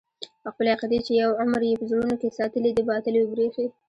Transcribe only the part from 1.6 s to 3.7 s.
يې په زړونو کښې ساتلې دي باطلې وبريښي.